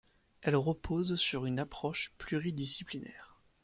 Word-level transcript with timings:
Elle 0.41 0.55
repose 0.55 1.15
sur 1.17 1.45
une 1.45 1.59
approche 1.59 2.11
pluridisciplinaire. 2.17 3.39